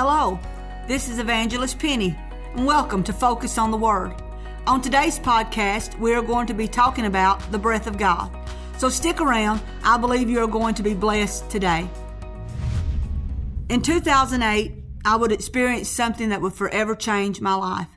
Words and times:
Hello, 0.00 0.38
this 0.86 1.08
is 1.08 1.18
Evangelist 1.18 1.80
Penny, 1.80 2.16
and 2.54 2.64
welcome 2.64 3.02
to 3.02 3.12
Focus 3.12 3.58
on 3.58 3.72
the 3.72 3.76
Word. 3.76 4.14
On 4.64 4.80
today's 4.80 5.18
podcast, 5.18 5.98
we 5.98 6.14
are 6.14 6.22
going 6.22 6.46
to 6.46 6.54
be 6.54 6.68
talking 6.68 7.04
about 7.06 7.40
the 7.50 7.58
breath 7.58 7.88
of 7.88 7.98
God. 7.98 8.30
So 8.76 8.90
stick 8.90 9.20
around. 9.20 9.60
I 9.82 9.98
believe 9.98 10.30
you 10.30 10.38
are 10.38 10.46
going 10.46 10.76
to 10.76 10.84
be 10.84 10.94
blessed 10.94 11.50
today. 11.50 11.90
In 13.68 13.82
2008, 13.82 14.72
I 15.04 15.16
would 15.16 15.32
experience 15.32 15.88
something 15.88 16.28
that 16.28 16.42
would 16.42 16.54
forever 16.54 16.94
change 16.94 17.40
my 17.40 17.54
life. 17.54 17.88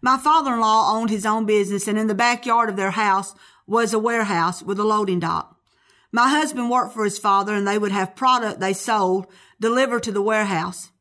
My 0.00 0.16
father 0.16 0.54
in 0.54 0.60
law 0.60 0.96
owned 0.96 1.10
his 1.10 1.26
own 1.26 1.44
business, 1.44 1.86
and 1.86 1.98
in 1.98 2.06
the 2.06 2.14
backyard 2.14 2.70
of 2.70 2.76
their 2.76 2.92
house 2.92 3.34
was 3.66 3.92
a 3.92 3.98
warehouse 3.98 4.62
with 4.62 4.78
a 4.78 4.84
loading 4.84 5.20
dock. 5.20 5.60
My 6.10 6.30
husband 6.30 6.70
worked 6.70 6.94
for 6.94 7.04
his 7.04 7.18
father, 7.18 7.54
and 7.54 7.68
they 7.68 7.76
would 7.76 7.92
have 7.92 8.16
product 8.16 8.58
they 8.58 8.72
sold 8.72 9.26
delivered 9.60 10.02
to 10.04 10.12
the 10.12 10.22
warehouse. 10.22 10.92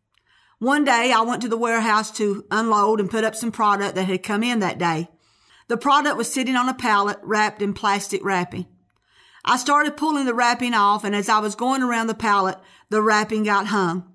One 0.66 0.84
day 0.84 1.14
I 1.16 1.22
went 1.22 1.44
to 1.44 1.48
the 1.48 1.58
warehouse 1.58 2.10
to 2.14 2.44
unload 2.50 3.00
and 3.00 3.08
put 3.08 3.24
up 3.24 3.36
some 3.36 3.52
product 3.52 3.94
that 3.94 4.06
had 4.06 4.24
come 4.24 4.42
in 4.42 4.62
that 4.62 4.80
day. 4.80 5.10
The 5.68 5.78
product 5.78 6.18
was 6.18 6.34
sitting 6.34 6.56
on 6.56 6.68
a 6.68 6.74
pallet 6.74 7.20
wrapped 7.22 7.62
in 7.62 7.76
plastic 7.76 8.26
wrapping. 8.26 8.66
I 9.46 9.58
started 9.58 9.96
pulling 9.96 10.26
the 10.26 10.34
wrapping 10.34 10.74
off 10.74 11.04
and 11.04 11.16
as 11.16 11.30
I 11.30 11.38
was 11.38 11.54
going 11.54 11.84
around 11.84 12.08
the 12.08 12.16
pallet, 12.16 12.58
the 12.90 13.04
wrapping 13.04 13.44
got 13.44 13.68
hung. 13.68 14.12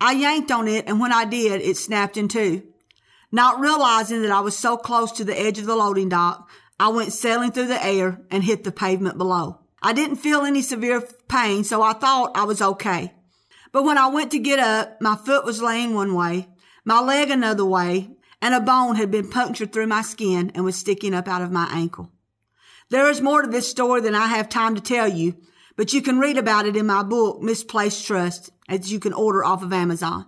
I 0.00 0.14
yanked 0.14 0.50
on 0.50 0.66
it 0.66 0.88
and 0.88 0.98
when 0.98 1.12
I 1.12 1.24
did, 1.24 1.60
it 1.60 1.76
snapped 1.76 2.16
in 2.16 2.26
two. 2.26 2.64
Not 3.30 3.60
realizing 3.60 4.22
that 4.22 4.32
I 4.32 4.40
was 4.40 4.58
so 4.58 4.76
close 4.76 5.12
to 5.12 5.24
the 5.24 5.40
edge 5.40 5.60
of 5.60 5.66
the 5.66 5.76
loading 5.76 6.08
dock, 6.08 6.50
I 6.80 6.88
went 6.88 7.12
sailing 7.12 7.52
through 7.52 7.68
the 7.68 7.86
air 7.86 8.20
and 8.28 8.42
hit 8.42 8.64
the 8.64 8.72
pavement 8.72 9.18
below. 9.18 9.60
I 9.80 9.92
didn't 9.92 10.16
feel 10.16 10.40
any 10.40 10.62
severe 10.62 11.08
pain, 11.28 11.62
so 11.62 11.80
I 11.80 11.92
thought 11.92 12.36
I 12.36 12.42
was 12.42 12.60
okay. 12.60 13.12
But 13.72 13.84
when 13.84 13.98
I 13.98 14.08
went 14.08 14.30
to 14.32 14.38
get 14.38 14.58
up, 14.58 15.00
my 15.00 15.16
foot 15.16 15.44
was 15.44 15.62
laying 15.62 15.94
one 15.94 16.14
way, 16.14 16.48
my 16.84 17.00
leg 17.00 17.30
another 17.30 17.64
way, 17.64 18.10
and 18.40 18.54
a 18.54 18.60
bone 18.60 18.96
had 18.96 19.10
been 19.10 19.30
punctured 19.30 19.72
through 19.72 19.86
my 19.86 20.02
skin 20.02 20.52
and 20.54 20.64
was 20.64 20.76
sticking 20.76 21.14
up 21.14 21.26
out 21.26 21.42
of 21.42 21.50
my 21.50 21.68
ankle. 21.72 22.10
There 22.90 23.08
is 23.08 23.22
more 23.22 23.42
to 23.42 23.48
this 23.48 23.70
story 23.70 24.02
than 24.02 24.14
I 24.14 24.26
have 24.26 24.50
time 24.50 24.74
to 24.74 24.80
tell 24.80 25.08
you, 25.08 25.36
but 25.76 25.94
you 25.94 26.02
can 26.02 26.18
read 26.18 26.36
about 26.36 26.66
it 26.66 26.76
in 26.76 26.86
my 26.86 27.02
book, 27.02 27.40
Misplaced 27.40 28.06
Trust, 28.06 28.50
as 28.68 28.92
you 28.92 29.00
can 29.00 29.14
order 29.14 29.42
off 29.42 29.62
of 29.62 29.72
Amazon. 29.72 30.26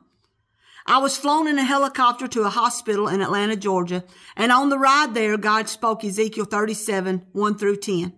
I 0.87 0.99
was 0.99 1.17
flown 1.17 1.49
in 1.49 1.59
a 1.59 1.65
helicopter 1.65 2.29
to 2.29 2.43
a 2.43 2.51
hospital 2.51 3.09
in 3.09 3.21
Atlanta, 3.21 3.57
Georgia, 3.57 4.05
and 4.37 4.53
on 4.53 4.69
the 4.69 4.79
ride 4.79 5.13
there, 5.15 5.37
God 5.37 5.69
spoke 5.69 6.05
Ezekiel 6.05 6.45
37, 6.45 7.27
1 7.33 7.59
through 7.59 7.77
10. 7.77 8.13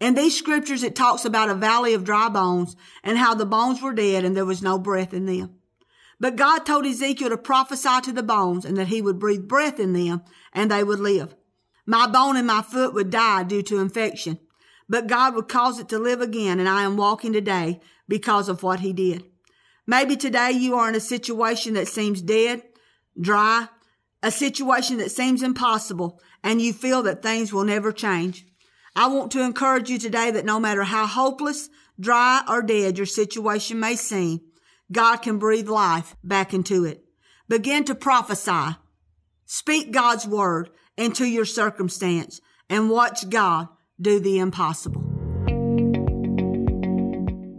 In 0.00 0.14
these 0.14 0.36
scriptures, 0.36 0.82
it 0.82 0.96
talks 0.96 1.26
about 1.26 1.50
a 1.50 1.54
valley 1.54 1.92
of 1.92 2.04
dry 2.04 2.30
bones 2.30 2.74
and 3.04 3.18
how 3.18 3.34
the 3.34 3.44
bones 3.44 3.82
were 3.82 3.92
dead 3.92 4.24
and 4.24 4.34
there 4.34 4.46
was 4.46 4.62
no 4.62 4.78
breath 4.78 5.12
in 5.12 5.26
them. 5.26 5.56
But 6.18 6.36
God 6.36 6.60
told 6.60 6.86
Ezekiel 6.86 7.28
to 7.28 7.36
prophesy 7.36 8.00
to 8.04 8.12
the 8.12 8.22
bones 8.22 8.64
and 8.64 8.76
that 8.78 8.88
he 8.88 9.02
would 9.02 9.18
breathe 9.18 9.46
breath 9.46 9.78
in 9.78 9.92
them 9.92 10.22
and 10.52 10.70
they 10.70 10.82
would 10.82 11.00
live. 11.00 11.34
My 11.86 12.06
bone 12.06 12.36
in 12.36 12.46
my 12.46 12.62
foot 12.62 12.94
would 12.94 13.10
die 13.10 13.42
due 13.42 13.62
to 13.62 13.78
infection, 13.78 14.38
but 14.88 15.06
God 15.06 15.34
would 15.34 15.48
cause 15.48 15.78
it 15.78 15.88
to 15.90 15.98
live 15.98 16.20
again 16.20 16.60
and 16.60 16.68
I 16.68 16.82
am 16.82 16.96
walking 16.96 17.32
today 17.32 17.80
because 18.08 18.48
of 18.48 18.62
what 18.62 18.80
he 18.80 18.92
did. 18.92 19.24
Maybe 19.86 20.16
today 20.16 20.52
you 20.52 20.76
are 20.76 20.88
in 20.88 20.94
a 20.94 21.00
situation 21.00 21.74
that 21.74 21.88
seems 21.88 22.22
dead, 22.22 22.62
dry, 23.20 23.68
a 24.22 24.30
situation 24.30 24.98
that 24.98 25.10
seems 25.10 25.42
impossible, 25.42 26.20
and 26.44 26.60
you 26.60 26.72
feel 26.72 27.02
that 27.02 27.22
things 27.22 27.52
will 27.52 27.64
never 27.64 27.90
change. 27.90 28.46
I 28.96 29.06
want 29.08 29.30
to 29.32 29.42
encourage 29.42 29.88
you 29.88 29.98
today 29.98 30.30
that 30.32 30.44
no 30.44 30.58
matter 30.58 30.82
how 30.82 31.06
hopeless, 31.06 31.68
dry, 31.98 32.42
or 32.48 32.62
dead 32.62 32.96
your 32.96 33.06
situation 33.06 33.78
may 33.78 33.96
seem, 33.96 34.40
God 34.90 35.18
can 35.18 35.38
breathe 35.38 35.68
life 35.68 36.16
back 36.24 36.52
into 36.52 36.84
it. 36.84 37.04
Begin 37.48 37.84
to 37.84 37.94
prophesy. 37.94 38.76
Speak 39.46 39.92
God's 39.92 40.26
word 40.26 40.70
into 40.96 41.24
your 41.24 41.44
circumstance 41.44 42.40
and 42.68 42.90
watch 42.90 43.28
God 43.28 43.68
do 44.00 44.18
the 44.18 44.38
impossible. 44.38 45.04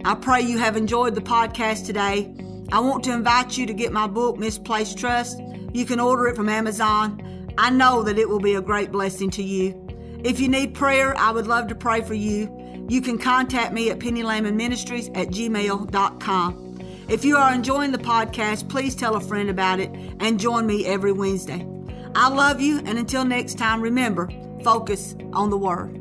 I 0.03 0.15
pray 0.15 0.41
you 0.41 0.57
have 0.57 0.75
enjoyed 0.75 1.15
the 1.15 1.21
podcast 1.21 1.85
today. 1.85 2.33
I 2.71 2.79
want 2.79 3.03
to 3.05 3.13
invite 3.13 3.57
you 3.57 3.65
to 3.67 3.73
get 3.73 3.93
my 3.93 4.07
book, 4.07 4.37
Misplaced 4.37 4.97
Trust. 4.97 5.39
You 5.73 5.85
can 5.85 5.99
order 5.99 6.27
it 6.27 6.35
from 6.35 6.49
Amazon. 6.49 7.47
I 7.57 7.69
know 7.69 8.03
that 8.03 8.17
it 8.17 8.27
will 8.27 8.39
be 8.39 8.55
a 8.55 8.61
great 8.61 8.91
blessing 8.91 9.29
to 9.31 9.43
you. 9.43 9.80
If 10.23 10.39
you 10.39 10.47
need 10.47 10.73
prayer, 10.73 11.17
I 11.17 11.31
would 11.31 11.47
love 11.47 11.67
to 11.67 11.75
pray 11.75 12.01
for 12.01 12.13
you. 12.13 12.85
You 12.89 13.01
can 13.01 13.17
contact 13.17 13.73
me 13.73 13.89
at 13.89 13.99
pennylamonministries 13.99 15.15
at 15.17 15.29
gmail.com. 15.29 16.79
If 17.07 17.25
you 17.25 17.37
are 17.37 17.53
enjoying 17.53 17.91
the 17.91 17.97
podcast, 17.97 18.69
please 18.69 18.95
tell 18.95 19.15
a 19.15 19.21
friend 19.21 19.49
about 19.49 19.79
it 19.79 19.89
and 20.19 20.39
join 20.39 20.65
me 20.65 20.85
every 20.85 21.11
Wednesday. 21.11 21.67
I 22.15 22.29
love 22.29 22.61
you, 22.61 22.79
and 22.79 22.97
until 22.97 23.25
next 23.25 23.57
time, 23.57 23.81
remember 23.81 24.29
focus 24.63 25.15
on 25.33 25.49
the 25.49 25.57
Word. 25.57 26.00